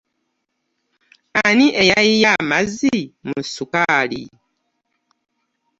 Ani 1.43 1.67
eyayiye 1.81 2.27
amazzi 2.39 2.95
mu 3.27 3.39
sukaali? 3.53 4.23